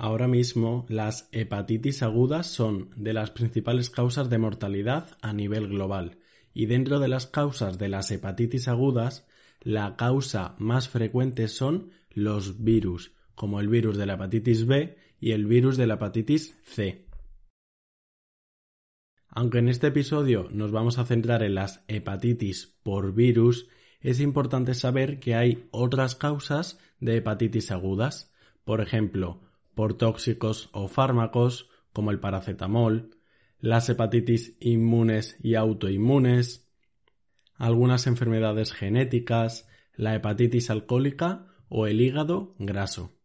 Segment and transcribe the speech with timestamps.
[0.00, 6.18] Ahora mismo las hepatitis agudas son de las principales causas de mortalidad a nivel global
[6.54, 9.26] y dentro de las causas de las hepatitis agudas
[9.60, 15.32] la causa más frecuente son los virus, como el virus de la hepatitis B y
[15.32, 17.08] el virus de la hepatitis C.
[19.28, 23.68] Aunque en este episodio nos vamos a centrar en las hepatitis por virus,
[24.00, 28.32] es importante saber que hay otras causas de hepatitis agudas,
[28.64, 29.47] por ejemplo,
[29.78, 33.10] por tóxicos o fármacos como el paracetamol,
[33.60, 36.68] las hepatitis inmunes y autoinmunes,
[37.54, 43.17] algunas enfermedades genéticas, la hepatitis alcohólica o el hígado graso.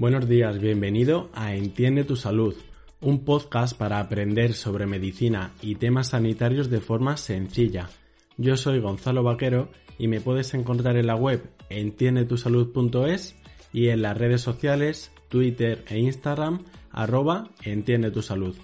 [0.00, 2.54] Buenos días, bienvenido a Entiende tu Salud,
[3.02, 7.90] un podcast para aprender sobre medicina y temas sanitarios de forma sencilla.
[8.38, 13.36] Yo soy Gonzalo Vaquero y me puedes encontrar en la web entiendetusalud.es
[13.74, 18.56] y en las redes sociales Twitter e Instagram arroba Entiende tu Salud.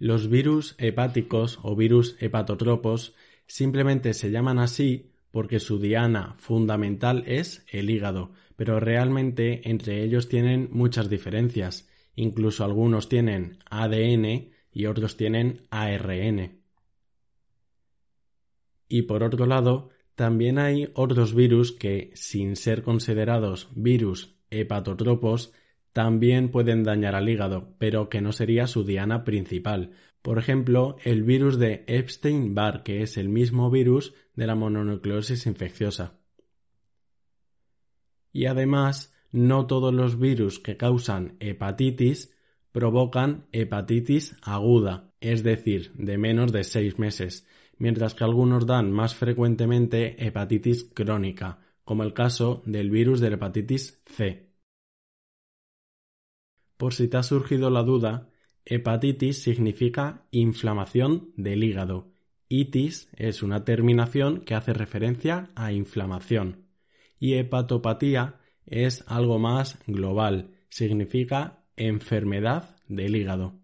[0.00, 3.14] Los virus hepáticos o virus hepatotropos
[3.46, 10.28] Simplemente se llaman así porque su diana fundamental es el hígado, pero realmente entre ellos
[10.28, 11.88] tienen muchas diferencias.
[12.14, 16.60] Incluso algunos tienen ADN y otros tienen ARN.
[18.88, 25.52] Y por otro lado, también hay otros virus que, sin ser considerados virus hepatotropos,
[25.92, 29.92] también pueden dañar al hígado, pero que no sería su diana principal.
[30.24, 36.18] Por ejemplo, el virus de Epstein-Barr, que es el mismo virus de la mononucleosis infecciosa.
[38.32, 42.34] Y además, no todos los virus que causan hepatitis
[42.72, 47.46] provocan hepatitis aguda, es decir, de menos de seis meses,
[47.76, 53.36] mientras que algunos dan más frecuentemente hepatitis crónica, como el caso del virus de la
[53.36, 54.48] hepatitis C.
[56.78, 58.30] Por si te ha surgido la duda,
[58.64, 62.12] hepatitis significa inflamación del hígado.
[62.48, 66.66] Itis es una terminación que hace referencia a inflamación.
[67.18, 73.60] Y hepatopatía es algo más global, significa enfermedad del hígado.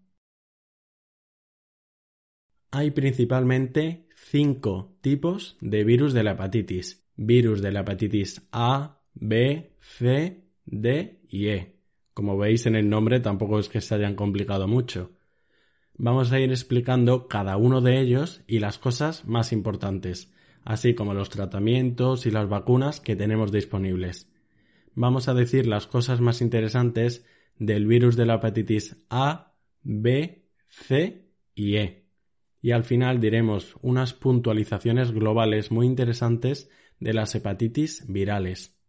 [2.71, 7.05] Hay principalmente cinco tipos de virus de la hepatitis.
[7.17, 11.80] Virus de la hepatitis A, B, C, D y E.
[12.13, 15.11] Como veis en el nombre tampoco es que se hayan complicado mucho.
[15.95, 20.33] Vamos a ir explicando cada uno de ellos y las cosas más importantes,
[20.63, 24.31] así como los tratamientos y las vacunas que tenemos disponibles.
[24.93, 27.25] Vamos a decir las cosas más interesantes
[27.57, 32.09] del virus de la hepatitis A, B, C y E.
[32.61, 38.80] Y al final diremos unas puntualizaciones globales muy interesantes de las hepatitis virales.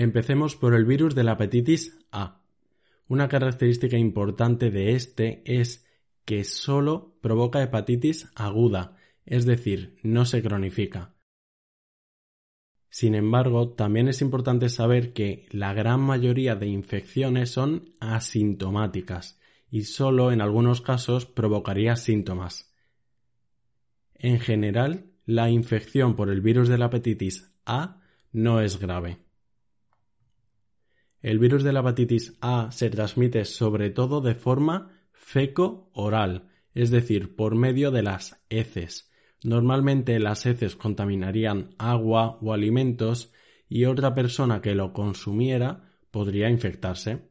[0.00, 2.40] Empecemos por el virus de la hepatitis A.
[3.08, 5.88] Una característica importante de este es
[6.24, 11.16] que solo provoca hepatitis aguda, es decir, no se cronifica.
[12.88, 19.82] Sin embargo, también es importante saber que la gran mayoría de infecciones son asintomáticas y
[19.82, 22.72] solo en algunos casos provocaría síntomas.
[24.14, 29.27] En general, la infección por el virus de la hepatitis A no es grave.
[31.20, 37.34] El virus de la hepatitis A se transmite sobre todo de forma feco-oral, es decir,
[37.34, 39.10] por medio de las heces.
[39.42, 43.32] Normalmente las heces contaminarían agua o alimentos
[43.68, 47.28] y otra persona que lo consumiera podría infectarse.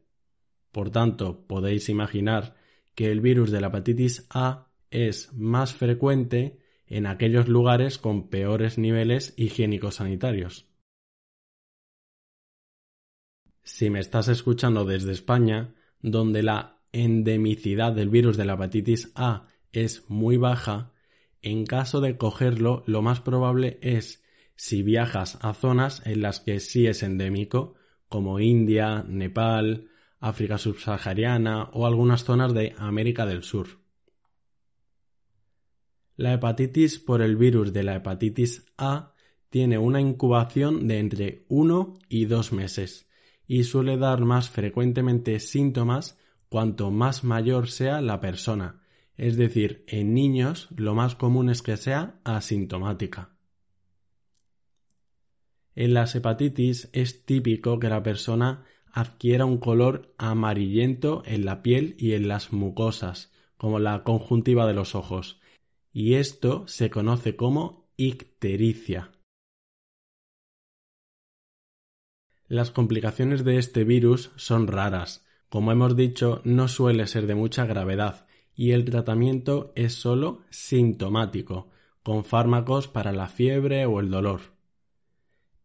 [0.71, 2.55] Por tanto, podéis imaginar
[2.93, 8.78] que el virus de la hepatitis A es más frecuente en aquellos lugares con peores
[8.78, 10.01] niveles higiénicos
[13.67, 19.49] Si me estás escuchando desde España, donde la endemicidad del virus de la hepatitis A
[19.73, 20.93] es muy baja,
[21.41, 24.23] en caso de cogerlo, lo más probable es
[24.55, 27.75] si viajas a zonas en las que sí es endémico,
[28.08, 29.90] como India, Nepal,
[30.22, 33.81] África subsahariana o algunas zonas de América del Sur.
[36.16, 39.14] La hepatitis por el virus de la hepatitis A
[39.49, 43.06] tiene una incubación de entre 1 y 2 meses
[43.47, 48.82] y suele dar más frecuentemente síntomas cuanto más mayor sea la persona,
[49.16, 53.35] es decir, en niños lo más común es que sea asintomática.
[55.76, 61.96] En las hepatitis es típico que la persona adquiera un color amarillento en la piel
[62.00, 65.40] y en las mucosas, como la conjuntiva de los ojos,
[65.93, 69.11] y esto se conoce como ictericia.
[72.47, 75.26] Las complicaciones de este virus son raras.
[75.49, 81.70] Como hemos dicho, no suele ser de mucha gravedad y el tratamiento es solo sintomático,
[82.03, 84.41] con fármacos para la fiebre o el dolor.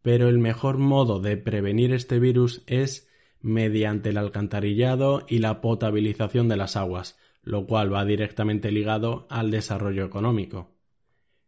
[0.01, 3.09] Pero el mejor modo de prevenir este virus es
[3.41, 9.51] mediante el alcantarillado y la potabilización de las aguas, lo cual va directamente ligado al
[9.51, 10.75] desarrollo económico.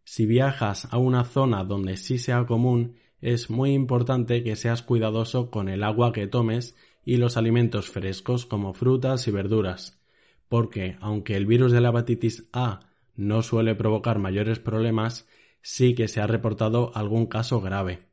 [0.03, 5.49] Si viajas a una zona donde sí sea común, es muy importante que seas cuidadoso
[5.49, 10.01] con el agua que tomes y los alimentos frescos como frutas y verduras,
[10.49, 15.27] porque aunque el virus de la hepatitis A no suele provocar mayores problemas,
[15.61, 18.09] sí que se ha reportado algún caso grave.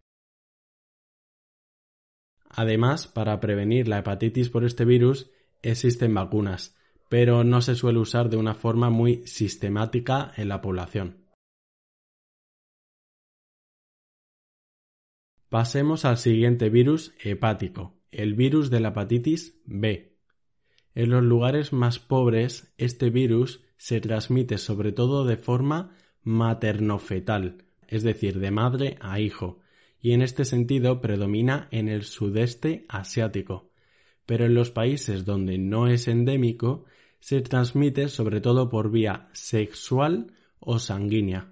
[2.48, 5.30] Además, para prevenir la hepatitis por este virus
[5.62, 6.76] existen vacunas,
[7.08, 11.21] pero no se suele usar de una forma muy sistemática en la población.
[15.52, 20.16] Pasemos al siguiente virus hepático, el virus de la hepatitis B.
[20.94, 28.02] En los lugares más pobres, este virus se transmite sobre todo de forma materno-fetal, es
[28.02, 29.58] decir, de madre a hijo,
[30.00, 33.68] y en este sentido predomina en el sudeste asiático.
[34.24, 36.86] Pero en los países donde no es endémico,
[37.20, 41.51] se transmite sobre todo por vía sexual o sanguínea.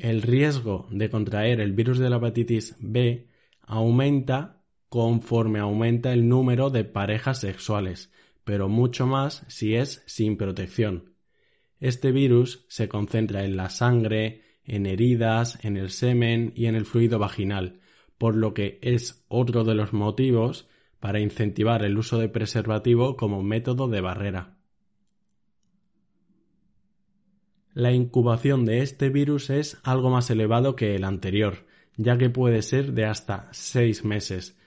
[0.00, 3.26] El riesgo de contraer el virus de la hepatitis B
[3.62, 8.12] aumenta conforme aumenta el número de parejas sexuales,
[8.44, 11.14] pero mucho más si es sin protección.
[11.80, 16.86] Este virus se concentra en la sangre, en heridas, en el semen y en el
[16.86, 17.80] fluido vaginal,
[18.18, 20.68] por lo que es otro de los motivos
[21.00, 24.57] para incentivar el uso de preservativo como método de barrera.
[27.74, 31.66] La incubación de este virus es algo más elevado que el anterior,
[31.96, 34.58] ya que puede ser de hasta seis meses,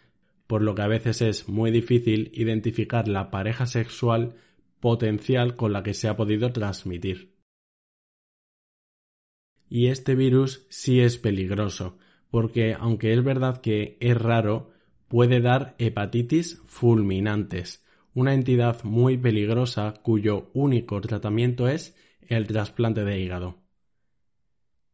[0.48, 4.36] por lo que a veces es muy difícil identificar la pareja sexual
[4.80, 7.36] potencial con la que se ha podido transmitir.
[9.70, 11.98] Y este virus sí es peligroso,
[12.30, 14.72] porque aunque es verdad que es raro,
[15.08, 21.96] puede dar hepatitis fulminantes, una entidad muy peligrosa cuyo único tratamiento es
[22.36, 23.62] el trasplante de hígado.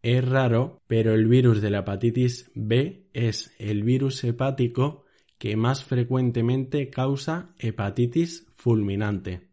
[0.02, 5.06] Es raro, pero el virus de la hepatitis B es el virus hepático
[5.38, 9.50] que más frecuentemente causa hepatitis fulminante.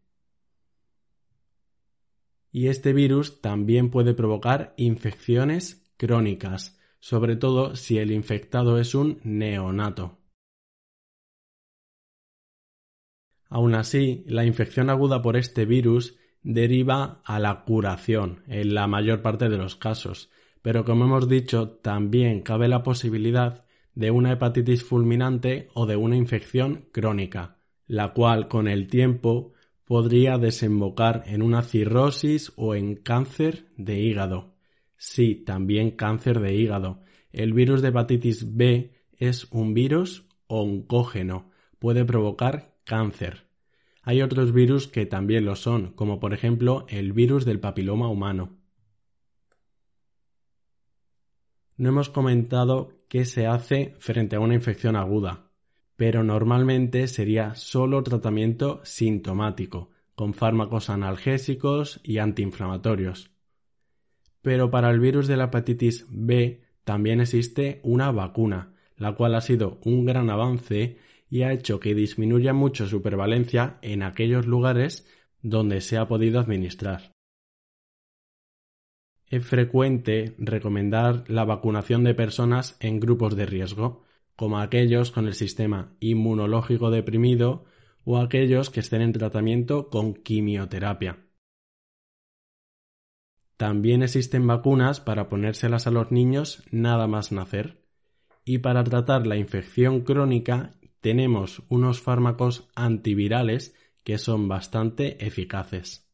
[2.53, 9.21] Y este virus también puede provocar infecciones crónicas, sobre todo si el infectado es un
[9.25, 10.19] neonato.
[13.51, 19.23] Aún así, la infección aguda por este virus deriva a la curación en la mayor
[19.23, 20.31] parte de los casos,
[20.63, 23.65] pero como hemos dicho, también cabe la posibilidad
[23.95, 27.57] de una hepatitis fulminante o de una infección crónica,
[27.87, 29.53] la cual con el tiempo
[29.85, 34.55] podría desembocar en una cirrosis o en cáncer de hígado.
[34.97, 37.03] Sí, también cáncer de hígado.
[37.33, 43.44] El virus de hepatitis B es un virus oncógeno, puede provocar cáncer.
[44.05, 48.59] Hay otros virus que también lo son, como por ejemplo el virus del papiloma humano.
[51.77, 55.51] No hemos comentado qué se hace frente a una infección aguda,
[55.97, 63.31] pero normalmente sería solo tratamiento sintomático, con fármacos analgésicos y antiinflamatorios.
[64.43, 69.41] Pero para el virus de la hepatitis B también existe una vacuna, la cual ha
[69.41, 75.09] sido un gran avance y ha hecho que disminuya mucho su prevalencia en aquellos lugares
[75.43, 77.13] donde se ha podido administrar.
[79.29, 84.05] Es frecuente recomendar la vacunación de personas en grupos de riesgo,
[84.37, 87.65] como aquellos con el sistema inmunológico deprimido
[88.05, 91.25] o aquellos que estén en tratamiento con quimioterapia.
[93.57, 97.83] También existen vacunas para ponérselas a los niños nada más nacer.
[98.45, 106.09] Y para tratar la infección crónica tenemos unos fármacos antivirales que son bastante eficaces.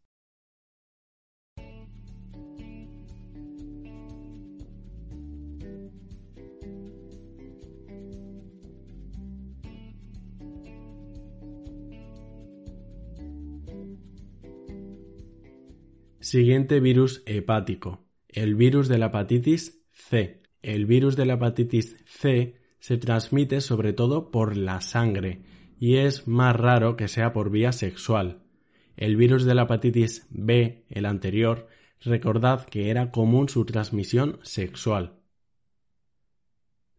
[16.19, 20.43] Siguiente virus hepático, el virus de la hepatitis C.
[20.63, 25.43] El virus de la hepatitis C se transmite sobre todo por la sangre
[25.79, 28.43] y es más raro que sea por vía sexual.
[28.97, 31.69] El virus de la hepatitis B, el anterior,
[32.03, 35.21] recordad que era común su transmisión sexual.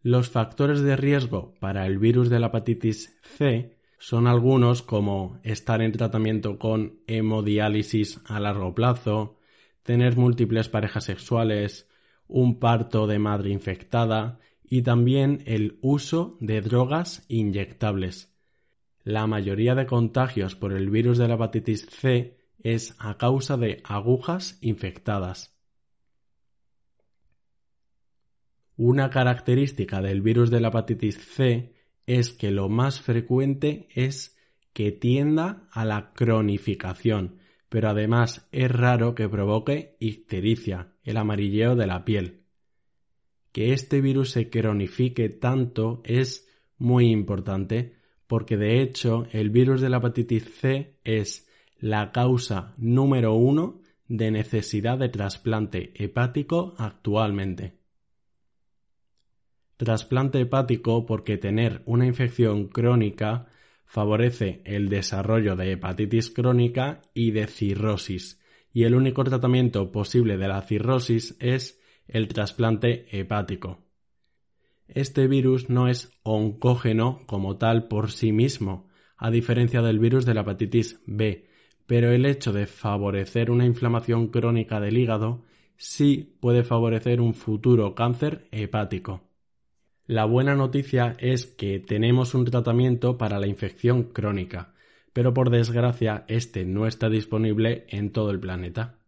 [0.02, 5.80] Los factores de riesgo para el virus de la hepatitis C son algunos como estar
[5.80, 9.38] en tratamiento con hemodiálisis a largo plazo,
[9.84, 11.88] tener múltiples parejas sexuales,
[12.26, 18.32] un parto de madre infectada y también el uso de drogas inyectables.
[19.04, 23.80] La mayoría de contagios por el virus de la hepatitis C es a causa de
[23.84, 25.56] agujas infectadas.
[28.76, 31.74] Una característica del virus de la hepatitis C
[32.06, 34.36] es que lo más frecuente es
[34.72, 37.38] que tienda a la cronificación,
[37.68, 42.41] pero además es raro que provoque ictericia, el amarilleo de la piel.
[43.52, 47.94] Que este virus se cronifique tanto es muy importante
[48.26, 51.46] porque de hecho el virus de la hepatitis C es
[51.78, 57.78] la causa número uno de necesidad de trasplante hepático actualmente.
[59.76, 63.48] Trasplante hepático porque tener una infección crónica
[63.84, 68.40] favorece el desarrollo de hepatitis crónica y de cirrosis,
[68.72, 71.81] y el único tratamiento posible de la cirrosis es
[72.12, 73.78] el trasplante hepático.
[74.86, 80.34] Este virus no es oncógeno como tal por sí mismo, a diferencia del virus de
[80.34, 81.48] la hepatitis B,
[81.86, 85.44] pero el hecho de favorecer una inflamación crónica del hígado
[85.76, 89.22] sí puede favorecer un futuro cáncer hepático.
[90.06, 94.74] La buena noticia es que tenemos un tratamiento para la infección crónica,
[95.12, 99.01] pero por desgracia este no está disponible en todo el planeta.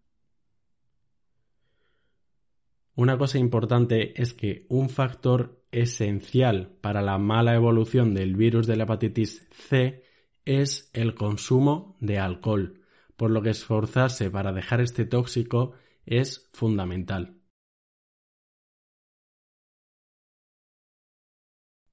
[2.96, 8.76] Una cosa importante es que un factor esencial para la mala evolución del virus de
[8.76, 10.04] la hepatitis C
[10.44, 12.82] es el consumo de alcohol,
[13.16, 15.72] por lo que esforzarse para dejar este tóxico
[16.06, 17.40] es fundamental.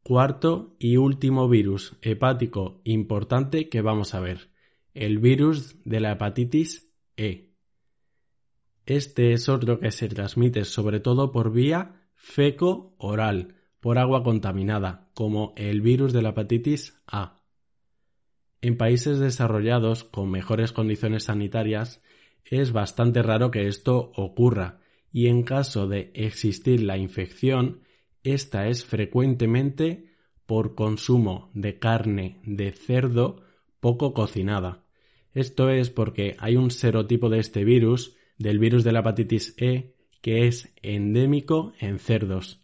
[0.03, 4.51] Cuarto y último virus hepático importante que vamos a ver,
[4.93, 7.50] el virus de la hepatitis E.
[8.85, 15.53] Este es otro que se transmite sobre todo por vía feco-oral, por agua contaminada, como
[15.55, 17.41] el virus de la hepatitis A.
[18.61, 22.01] En países desarrollados con mejores condiciones sanitarias
[22.45, 24.79] es bastante raro que esto ocurra
[25.11, 27.81] y en caso de existir la infección,
[28.23, 30.11] esta es frecuentemente
[30.45, 33.41] por consumo de carne de cerdo
[33.79, 34.85] poco cocinada.
[35.33, 39.95] Esto es porque hay un serotipo de este virus, del virus de la hepatitis E,
[40.21, 42.59] que es endémico en cerdos.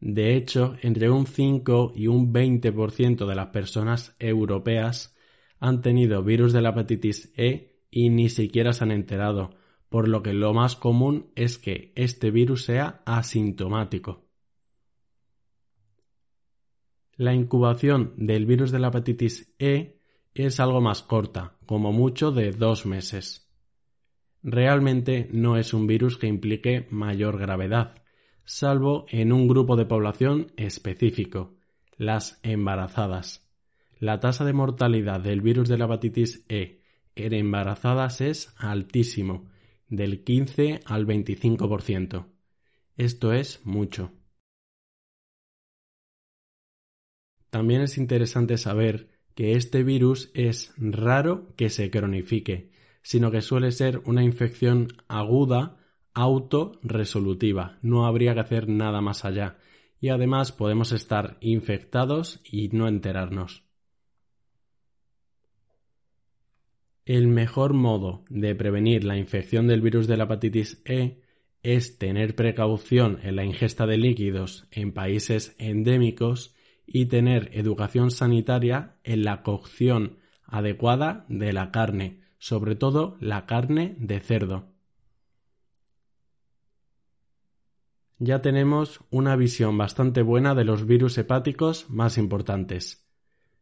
[0.00, 5.14] De hecho, entre un 5 y un 20% de las personas europeas
[5.58, 9.54] han tenido virus de la hepatitis E y ni siquiera se han enterado,
[9.88, 14.24] por lo que lo más común es que este virus sea asintomático.
[17.16, 20.00] La incubación del virus de la hepatitis E
[20.34, 23.45] es algo más corta, como mucho de dos meses.
[24.48, 28.00] Realmente no es un virus que implique mayor gravedad,
[28.44, 31.56] salvo en un grupo de población específico,
[31.96, 33.44] las embarazadas.
[33.98, 36.80] La tasa de mortalidad del virus de la hepatitis E
[37.16, 39.50] en embarazadas es altísimo,
[39.88, 42.26] del 15 al 25%.
[42.96, 44.12] Esto es mucho.
[47.50, 52.75] También es interesante saber que este virus es raro que se cronifique,
[53.06, 55.76] sino que suele ser una infección aguda
[56.12, 59.58] autorresolutiva, no habría que hacer nada más allá,
[60.00, 63.62] y además podemos estar infectados y no enterarnos.
[67.04, 71.22] El mejor modo de prevenir la infección del virus de la hepatitis E
[71.62, 76.56] es tener precaución en la ingesta de líquidos en países endémicos
[76.88, 83.96] y tener educación sanitaria en la cocción adecuada de la carne, sobre todo la carne
[83.98, 84.76] de cerdo.
[88.18, 93.06] ya tenemos una visión bastante buena de los virus hepáticos más importantes.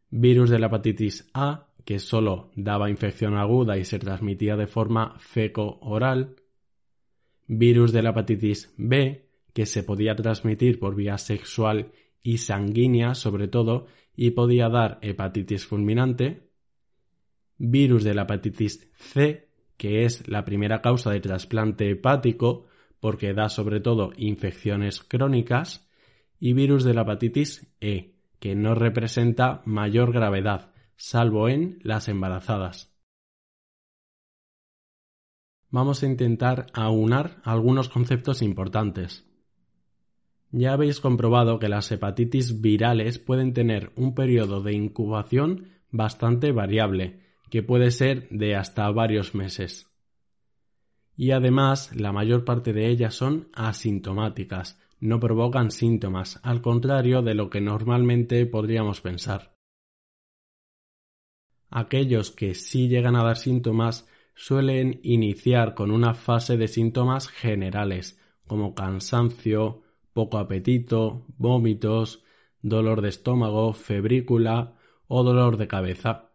[0.09, 5.15] Virus de la hepatitis A, que solo daba infección aguda y se transmitía de forma
[5.19, 6.35] feco-oral.
[7.47, 11.91] Virus de la hepatitis B, que se podía transmitir por vía sexual
[12.23, 16.44] y sanguínea sobre todo y podía dar hepatitis fulminante.
[17.57, 22.67] Virus de la hepatitis C, que es la primera causa de trasplante hepático
[22.99, 25.87] porque da sobre todo infecciones crónicas,
[26.39, 32.93] y virus de la hepatitis E, que no representa mayor gravedad, salvo en las embarazadas.
[35.69, 39.25] Vamos a intentar aunar algunos conceptos importantes.
[40.51, 47.19] Ya habéis comprobado que las hepatitis virales pueden tener un periodo de incubación bastante variable,
[47.55, 49.89] que puede ser de hasta varios meses.
[51.15, 57.33] Y además, la mayor parte de ellas son asintomáticas, no provocan síntomas, al contrario de
[57.33, 59.55] lo que normalmente podríamos pensar.
[61.69, 68.19] Aquellos que sí llegan a dar síntomas suelen iniciar con una fase de síntomas generales,
[68.47, 72.21] como cansancio, poco apetito, vómitos,
[72.61, 74.75] dolor de estómago, febrícula
[75.07, 76.34] o dolor de cabeza.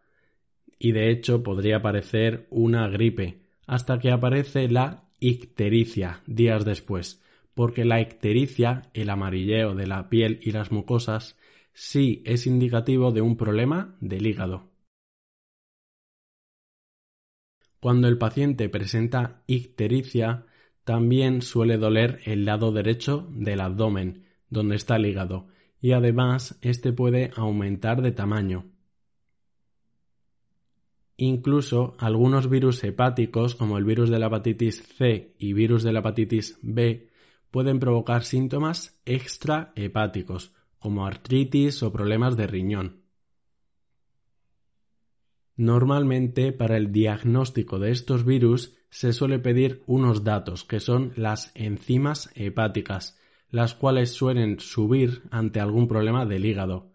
[0.82, 7.22] Y de hecho podría parecer una gripe, hasta que aparece la ictericia días después,
[7.52, 11.36] porque la ictericia, el amarilleo de la piel y las mucosas,
[11.74, 14.70] sí es indicativo de un problema del hígado.
[17.78, 20.46] Cuando el paciente presenta ictericia,
[20.84, 26.94] también suele doler el lado derecho del abdomen, donde está el hígado, y además este
[26.94, 28.64] puede aumentar de tamaño.
[31.22, 35.98] Incluso algunos virus hepáticos, como el virus de la hepatitis C y virus de la
[35.98, 37.10] hepatitis B,
[37.50, 43.02] pueden provocar síntomas extrahepáticos, como artritis o problemas de riñón.
[45.56, 51.52] Normalmente para el diagnóstico de estos virus se suele pedir unos datos que son las
[51.54, 56.94] enzimas hepáticas, las cuales suelen subir ante algún problema del hígado,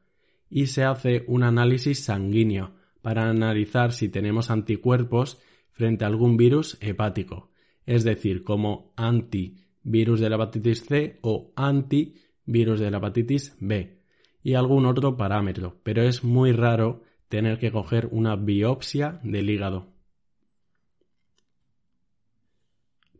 [0.49, 6.75] y se hace un análisis sanguíneo para analizar si tenemos anticuerpos frente a algún virus
[6.81, 7.51] hepático,
[7.85, 13.99] es decir, como antivirus de la hepatitis C o antivirus de la hepatitis B,
[14.41, 19.93] y algún otro parámetro, pero es muy raro tener que coger una biopsia del hígado.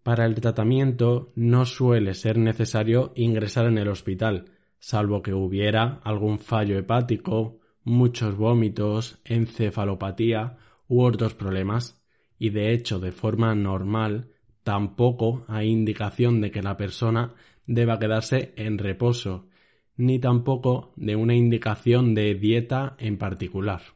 [0.02, 4.46] Para el tratamiento no suele ser necesario ingresar en el hospital,
[4.80, 10.58] salvo que hubiera algún fallo hepático, muchos vómitos, encefalopatía
[10.90, 12.04] u otros problemas,
[12.38, 14.32] y de hecho de forma normal
[14.64, 17.34] tampoco hay indicación de que la persona
[17.66, 19.48] deba quedarse en reposo,
[19.96, 23.96] ni tampoco de una indicación de dieta en particular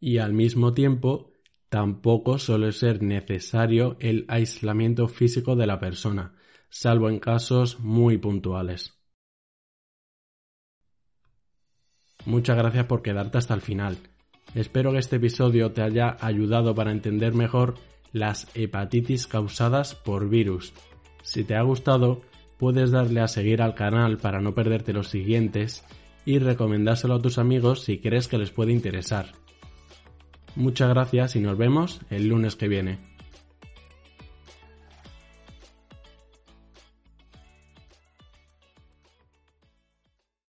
[0.00, 1.32] y al mismo tiempo
[1.68, 6.34] tampoco suele ser necesario el aislamiento físico de la persona,
[6.68, 8.97] salvo en casos muy puntuales.
[12.28, 13.96] Muchas gracias por quedarte hasta el final.
[14.54, 17.76] Espero que este episodio te haya ayudado para entender mejor
[18.12, 20.74] las hepatitis causadas por virus.
[21.22, 22.20] Si te ha gustado,
[22.58, 25.86] puedes darle a seguir al canal para no perderte los siguientes
[26.26, 29.32] y recomendárselo a tus amigos si crees que les puede interesar.
[30.54, 33.07] Muchas gracias y nos vemos el lunes que viene.